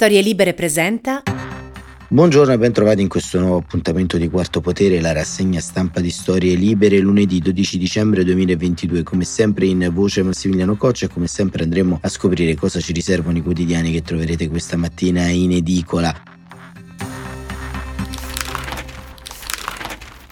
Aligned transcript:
Storie 0.00 0.20
Libere 0.20 0.54
presenta. 0.54 1.24
Buongiorno 2.06 2.52
e 2.52 2.56
ben 2.56 2.70
trovati 2.72 3.02
in 3.02 3.08
questo 3.08 3.40
nuovo 3.40 3.56
appuntamento 3.56 4.16
di 4.16 4.28
Quarto 4.28 4.60
Potere, 4.60 5.00
la 5.00 5.10
rassegna 5.10 5.58
stampa 5.58 5.98
di 5.98 6.10
Storie 6.10 6.54
Libere, 6.54 7.00
lunedì 7.00 7.40
12 7.40 7.78
dicembre 7.78 8.22
2022. 8.22 9.02
Come 9.02 9.24
sempre 9.24 9.66
in 9.66 9.90
voce 9.92 10.22
Massimiliano 10.22 10.76
Coccia 10.76 11.06
e 11.06 11.08
come 11.08 11.26
sempre 11.26 11.64
andremo 11.64 11.98
a 12.00 12.08
scoprire 12.08 12.54
cosa 12.54 12.78
ci 12.78 12.92
riservano 12.92 13.38
i 13.38 13.42
quotidiani 13.42 13.90
che 13.90 14.02
troverete 14.02 14.48
questa 14.48 14.76
mattina 14.76 15.26
in 15.26 15.50
edicola. 15.50 16.14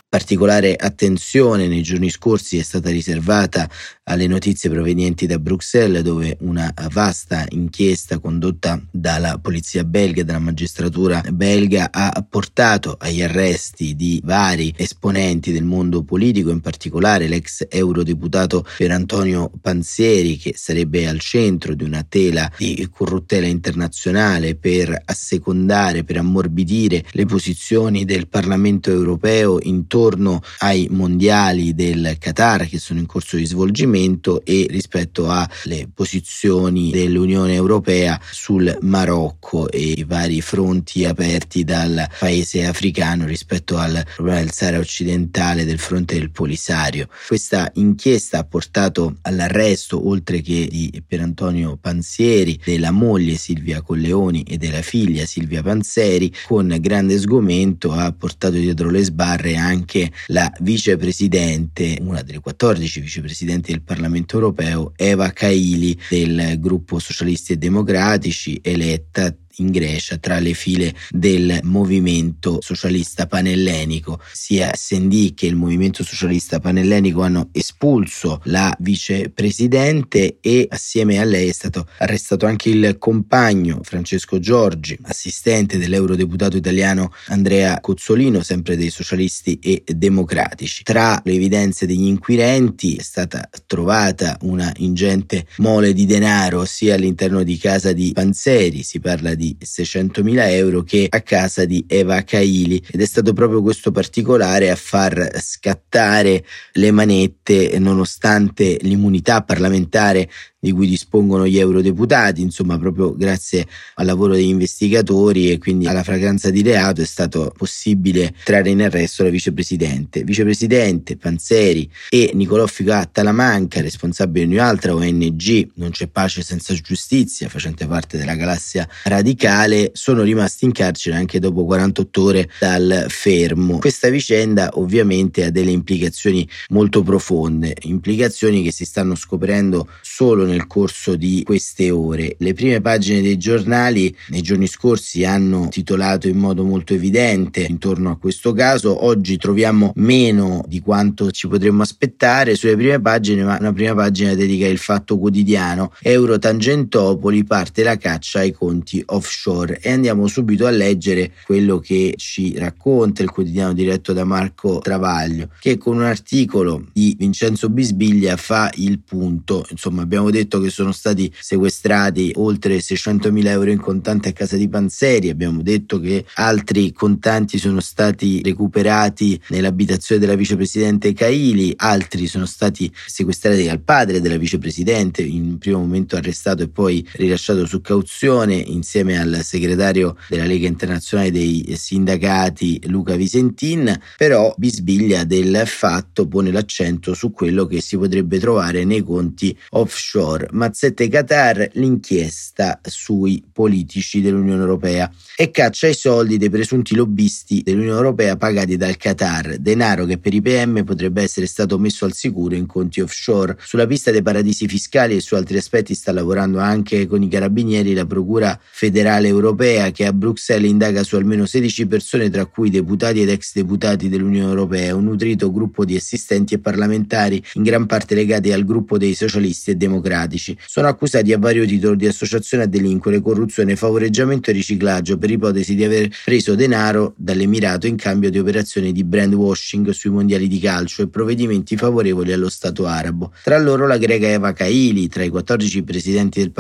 Particolare 0.09 0.77
attenzione 0.77 1.67
nei 1.67 1.83
giorni 1.83 2.09
scorsi 2.09 2.57
è 2.57 2.63
stata 2.63 2.89
riservata 2.91 3.69
alle 4.09 4.29
notizie 4.29 4.71
provenienti 4.71 5.27
da 5.27 5.39
Bruxelles 5.39 6.03
dove 6.03 6.37
una 6.41 6.73
vasta 6.93 7.45
inchiesta 7.49 8.21
condotta 8.21 8.81
dalla 8.91 9.39
polizia 9.39 9.83
belga 9.83 10.21
e 10.21 10.25
dalla 10.25 10.39
magistratura 10.39 11.23
belga 11.33 11.89
ha 11.91 12.25
portato 12.29 12.97
agli 13.01 13.23
arresti 13.23 13.97
di 13.97 14.21
vari 14.25 14.73
esponenti 14.77 15.51
del 15.51 15.65
mondo 15.65 16.05
politico, 16.05 16.51
in 16.51 16.61
particolare 16.61 17.27
l'ex 17.27 17.67
eurodeputato 17.69 18.65
Per 18.77 18.91
Antonio 18.93 19.51
Panzieri 19.61 20.37
che 20.37 20.55
sarebbe 20.57 21.09
al 21.09 21.19
centro 21.19 21.75
di 21.75 21.83
una 21.83 22.05
tela 22.09 22.51
di 22.57 22.89
corruttela 22.91 23.47
internazionale 23.47 24.55
per 24.55 24.97
assecondare, 25.05 26.05
per 26.05 26.19
ammorbidire 26.19 27.05
le 27.11 27.27
posizioni 27.27 28.05
del 28.05 28.29
Parlamento 28.29 28.91
europeo 28.91 29.59
intorno 29.61 30.41
ai 30.59 30.87
mondiali 30.91 31.75
del 31.75 32.17
Qatar 32.19 32.67
che 32.69 32.79
sono 32.79 33.01
in 33.01 33.07
corso 33.07 33.37
di 33.37 33.45
svolgimento 33.47 33.95
Parlamento 33.97 34.45
e 34.45 34.67
rispetto 34.69 35.31
alle 35.31 35.89
posizioni 35.93 36.91
dell'Unione 36.91 37.55
Europea 37.55 38.21
sul 38.31 38.77
Marocco 38.83 39.71
e 39.71 39.81
i 39.97 40.05
vari 40.05 40.43
fronti 40.43 41.07
aperti 41.07 41.65
dal 41.65 42.07
paese 42.19 42.67
africano 42.67 43.25
rispetto 43.25 43.79
al 43.79 44.05
problema 44.15 44.41
del 44.41 44.53
Sahara 44.53 44.79
occidentale 44.79 45.65
del 45.65 45.79
fronte 45.79 46.19
del 46.19 46.31
Polisario. 46.31 47.09
Questa 47.27 47.71
inchiesta 47.75 48.41
ha 48.41 48.45
portato 48.45 49.17
all'arresto, 49.23 50.07
oltre 50.07 50.43
che 50.43 50.69
di 50.71 51.03
Pierantonio 51.07 51.79
Panzieri, 51.81 52.61
della 52.63 52.91
moglie 52.91 53.37
Silvia 53.37 53.81
Colleoni 53.81 54.43
e 54.43 54.59
della 54.59 54.83
figlia 54.83 55.25
Silvia 55.25 55.63
Panzeri, 55.63 56.31
con 56.47 56.77
grande 56.81 57.19
sgomento 57.19 57.93
ha 57.93 58.13
portato 58.13 58.57
dietro 58.57 58.91
le 58.91 59.03
sbarre 59.03 59.57
anche 59.57 60.13
la 60.27 60.53
vicepresidente, 60.61 61.97
una 62.03 62.21
delle 62.23 62.41
14 62.41 63.01
vicepresidenti 63.01 63.73
del 63.73 63.85
Parlamento 63.87 64.35
europeo 64.35 64.93
Eva 64.97 65.31
Kaili 65.31 65.99
del 66.11 66.59
gruppo 66.59 66.99
Socialisti 66.99 67.53
e 67.53 67.57
Democratici, 67.57 68.59
eletta 68.61 69.35
in 69.57 69.71
Grecia 69.71 70.17
tra 70.19 70.39
le 70.39 70.55
file 70.55 70.95
del 71.11 71.61
movimento 71.63 72.59
socialista 72.61 73.27
panellenico. 73.27 74.21
Sia 74.33 74.73
SND 74.75 75.35
che 75.35 75.47
il 75.47 75.57
movimento 75.57 76.03
socialista 76.05 76.59
panellenico 76.59 77.23
hanno 77.23 77.49
espulso 77.53 78.41
la 78.45 78.75
vicepresidente 78.81 80.39
e 80.41 80.67
assieme 80.69 81.19
a 81.19 81.25
lei 81.25 81.49
è 81.49 81.53
stato 81.53 81.87
arrestato 81.99 82.47
anche 82.47 82.69
il 82.71 82.97
compagno 82.99 83.81
Francesco 83.83 84.39
Giorgi, 84.39 84.99
assistente 85.03 85.79
dell'eurodeputato 85.79 86.57
italiano 86.57 87.13
Andrea 87.29 87.81
Cozzolino, 87.81 88.43
sempre 88.43 88.77
dei 88.77 88.91
socialisti 88.91 89.59
e 89.61 89.83
democratici. 89.87 90.83
Tra 90.83 91.21
le 91.25 91.33
evidenze 91.33 91.87
degli 91.87 92.07
inquirenti 92.07 92.97
è 92.97 93.03
stata 93.03 93.49
trovata 93.67 94.37
una 94.43 94.73
ingente 94.79 95.47
mole 95.59 95.93
di 95.93 96.07
denaro 96.07 96.65
sia 96.65 96.95
all'interno 96.95 97.43
di 97.43 97.57
casa 97.59 97.93
di 97.93 98.13
Panzeri, 98.13 98.83
si 98.83 99.01
parla 99.01 99.35
di 99.35 99.46
di 99.55 99.57
600.000 99.65 100.51
euro 100.51 100.83
che 100.83 101.07
a 101.09 101.21
casa 101.21 101.65
di 101.65 101.85
Eva 101.87 102.23
Kaili. 102.23 102.83
Ed 102.91 103.01
è 103.01 103.05
stato 103.05 103.33
proprio 103.33 103.63
questo 103.63 103.91
particolare 103.91 104.71
a 104.71 104.77
far 104.77 105.31
scattare 105.41 106.45
le 106.73 106.91
manette 106.91 107.79
nonostante 107.79 108.79
l'immunità 108.81 109.43
parlamentare 109.43 110.29
di 110.67 110.73
cui 110.73 110.89
dispongono 110.89 111.47
gli 111.47 111.59
eurodeputati, 111.59 112.41
insomma 112.41 112.77
proprio 112.77 113.15
grazie 113.15 113.69
al 113.95 114.07
lavoro 114.07 114.35
degli 114.35 114.49
investigatori 114.49 115.53
e 115.53 115.59
quindi 115.59 115.87
alla 115.87 116.03
fragranza 116.03 116.51
di 116.51 116.61
reato 116.63 117.03
è 117.03 117.05
stato 117.05 117.53
possibile 117.57 118.35
trarre 118.43 118.71
in 118.71 118.83
arresto 118.83 119.23
la 119.23 119.29
vicepresidente. 119.29 120.25
Vicepresidente 120.25 121.17
Panzeri 121.17 121.89
e 122.09 122.33
Nicolò 122.35 122.67
Figa 122.67 123.07
Talamanca, 123.07 123.81
responsabile 123.81 124.49
di 124.49 124.55
un'altra 124.55 124.93
ONG, 124.93 125.69
Non 125.75 125.91
c'è 125.91 126.09
pace 126.09 126.43
senza 126.43 126.75
giustizia, 126.75 127.49
facente 127.49 127.87
parte 127.87 128.19
della 128.19 128.35
galassia 128.35 128.89
radicale, 129.05 129.93
sono 129.95 130.23
rimasti 130.23 130.65
in 130.65 130.73
carcere 130.73 131.15
anche 131.17 131.39
dopo 131.39 131.65
48 131.65 132.23
ore 132.23 132.51
dal 132.59 133.07
fermo. 133.09 133.79
Questa 133.79 134.09
vicenda 134.09 134.71
ovviamente 134.75 135.45
ha 135.45 135.51
delle 135.51 135.71
implicazioni 135.71 136.49
molto 136.71 137.05
profonde, 137.05 137.73
implicazioni 137.83 138.65
che 138.65 138.73
si 138.73 138.85
stanno 138.85 139.15
scoprendo 139.15 139.89
solo 140.01 140.45
nel 140.45 140.56
nel 140.57 140.67
corso 140.67 141.17
di 141.17 141.43
queste 141.45 141.91
ore. 141.91 142.37
Le 142.39 142.55
prime 142.55 142.81
pagine 142.81 143.21
dei 143.21 143.37
giornali 143.37 144.15
nei 144.29 144.41
giorni 144.41 144.67
scorsi 144.67 145.25
hanno 145.25 145.69
titolato 145.69 146.29
in 146.29 146.39
modo 146.39 146.65
molto 146.65 146.95
evidente 146.95 147.61
intorno 147.61 148.11
a 148.11 148.17
questo 148.17 148.53
caso. 148.53 149.05
Oggi 149.05 149.37
troviamo 149.37 149.93
meno 149.97 150.65
di 150.67 150.81
quanto 150.81 151.31
ci 151.31 151.47
potremmo 151.47 151.83
aspettare 151.83 152.55
sulle 152.55 152.77
prime 152.77 153.01
pagine, 153.01 153.45
ma 153.45 153.59
una 153.61 153.73
prima 153.73 153.95
pagina 153.95 154.35
dedica 154.35 154.67
il 154.67 154.79
fatto 154.79 155.19
quotidiano. 155.19 155.93
Euro 156.01 156.39
Tangentopoli 156.39 157.45
parte 157.45 157.83
la 157.83 157.99
caccia 157.99 158.41
ai 158.41 158.53
conti 158.53 159.03
offshore 159.07 159.79
e 159.81 159.91
andiamo 159.91 160.27
subito 160.27 160.67
a 160.67 160.71
leggere 160.71 161.33
quello 161.45 161.79
che 161.79 162.15
ci 162.17 162.57
racconta 162.57 163.23
il 163.23 163.31
quotidiano 163.31 163.75
diretto 163.75 164.13
da 164.13 164.25
Marco 164.25 164.79
Travaglio, 164.79 165.51
che 165.61 165.77
con 165.77 165.97
un 165.97 166.05
articolo 166.05 166.87
di 166.93 167.15
Vincenzo 167.19 167.69
Bisbiglia 167.69 168.37
fa 168.37 168.71
il 168.77 169.01
punto. 169.01 169.67
Insomma, 169.71 170.03
abbiamo 170.03 170.31
detto 170.31 170.46
detto 170.47 170.61
che 170.61 170.71
sono 170.71 170.93
stati 170.93 171.31
sequestrati 171.39 172.33
oltre 172.37 172.79
600.000 172.79 173.47
euro 173.49 173.71
in 173.71 173.81
contanti 173.81 174.29
a 174.29 174.33
casa 174.33 174.57
di 174.57 174.69
Panzeri, 174.69 175.29
abbiamo 175.29 175.61
detto 175.61 175.99
che 175.99 176.25
altri 176.35 176.93
contanti 176.93 177.59
sono 177.59 177.81
stati 177.81 178.41
recuperati 178.43 179.41
nell'abitazione 179.49 180.21
della 180.21 180.37
vicepresidente 180.37 181.13
Caili, 181.13 181.75
altri 181.77 182.27
sono 182.29 182.47
stati 182.47 182.91
sequestrati 183.07 183.65
dal 183.65 183.81
padre 183.81 184.21
della 184.21 184.37
vicepresidente, 184.37 185.23
in 185.23 185.59
primo 185.59 185.81
momento 185.81 186.17
arrestato 186.17 186.63
e 186.63 186.69
poi 186.69 187.07
rilasciato 187.13 187.67
su 187.67 187.81
cauzione 187.81 188.55
insieme 188.55 189.19
al 189.19 189.41
segretario 189.43 190.17
della 190.29 190.45
Lega 190.45 190.69
Internazionale 190.69 191.33
dei 191.33 191.75
Sindacati 191.77 192.81
Luca 192.87 193.17
Visentin, 193.17 193.99
però 194.17 194.55
bisbiglia 194.57 195.25
del 195.25 195.63
fatto 195.67 196.29
pone 196.29 196.53
l'accento 196.53 197.15
su 197.15 197.33
quello 197.33 197.67
che 197.67 197.81
si 197.81 197.97
potrebbe 197.97 198.39
trovare 198.39 198.85
nei 198.85 199.03
conti 199.03 199.57
offshore 199.71 200.26
Delors, 200.27 200.47
Mazzette 200.51 201.09
Qatar, 201.09 201.71
l'inchiesta 201.75 202.81
sui 202.83 203.43
politici 203.53 204.21
dell'Unione 204.21 204.61
Europea. 204.61 205.11
E 205.37 205.51
caccia 205.51 205.87
i 205.87 205.95
soldi 205.95 206.37
dei 206.37 206.51
presunti 206.51 206.95
lobbisti 206.95 207.63
dell'Unione 207.63 207.97
Europea 207.97 208.37
pagati 208.37 208.77
dal 208.77 208.97
Qatar, 208.97 209.59
denaro 209.59 210.05
che 210.05 210.19
per 210.19 210.35
i 210.35 210.43
PM 210.43 210.83
potrebbe 210.85 211.23
essere 211.23 211.47
stato 211.47 211.79
messo 211.79 212.05
al 212.05 212.13
sicuro 212.13 212.55
in 212.55 212.67
conti 212.67 213.01
offshore. 213.01 213.57
Sulla 213.61 213.87
pista 213.87 214.11
dei 214.11 214.23
paradisi 214.23 214.67
fiscali 214.67 215.15
e 215.15 215.21
su 215.21 215.35
altri 215.35 215.59
aspetti 215.59 215.95
sta 215.95 216.13
lavorando 216.13 216.59
anche 216.59 217.07
con 217.07 217.23
i 217.23 217.29
carabinieri 217.29 217.95
la 217.95 218.07
Procura 218.07 218.59
federale 218.63 219.29
europea 219.29 219.91
che 219.91 220.07
a 220.07 220.13
Bruxelles 220.13 220.71
indaga 220.71 221.03
su 221.03 221.17
almeno 221.17 221.45
16 221.45 221.87
persone 221.87 222.31
tra 222.31 222.47
cui 222.47 222.71
deputati 222.71 223.21
ed 223.21 223.29
ex 223.29 223.53
deputati 223.55 224.09
dell'Unione 224.09 224.49
Europea, 224.49 224.95
un 224.95 225.05
nutrito 225.05 225.53
gruppo 225.53 225.85
di 225.85 225.97
assistenti 225.97 226.55
e 226.55 226.59
parlamentari 226.59 227.43
in 227.55 227.63
gran 227.63 227.87
parte 227.87 228.15
legati 228.15 228.53
al 228.53 228.65
gruppo 228.65 228.97
dei 228.97 229.15
socialisti 229.15 229.73
e 229.73 229.75
democratici 229.77 230.16
democratici. 230.17 230.57
Sono 230.67 230.89
accusati 230.89 231.33
a 231.33 231.39
vario 231.39 231.67
titolo 231.67 231.95
di 231.95 232.07
associazione 232.07 232.65
a 232.65 232.67
delinquere, 232.67 233.21
corruzione, 233.21 233.77
favoreggiamento 233.77 234.51
e 234.51 234.55
riciclaggio 234.55 235.19
per 235.19 235.31
ipotesi 235.31 235.75
di 235.75 235.85
aver 235.85 236.09
preso 236.25 236.55
denaro 236.55 237.15
dall'Emirato 237.17 237.87
in 237.87 237.97
cambio 237.97 238.31
di 238.31 238.39
operazioni 238.39 238.93
di 238.93 239.05
brand 239.05 239.35
washing 239.35 239.91
sui 239.91 240.11
mondiali 240.11 240.49
di 240.49 240.59
calcio 240.59 241.03
e 241.03 241.09
provvedimenti 241.09 241.77
favorevoli 241.77 242.33
allo 242.33 242.49
Stato 242.49 242.87
arabo. 242.87 243.33
Tra 243.43 243.59
loro 243.59 243.87
la 243.87 243.99
greca 243.99 244.27
Eva 244.27 244.53
Kaili, 244.53 245.09
tra 245.09 245.23
i 245.23 245.29
14 245.29 245.83
presidenti 245.83 246.41
del 246.41 246.53